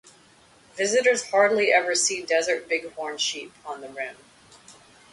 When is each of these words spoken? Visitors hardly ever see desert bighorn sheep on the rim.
Visitors 0.77 1.29
hardly 1.29 1.71
ever 1.71 1.93
see 1.93 2.23
desert 2.25 2.67
bighorn 2.67 3.19
sheep 3.19 3.53
on 3.63 3.81
the 3.81 3.89
rim. 3.89 4.15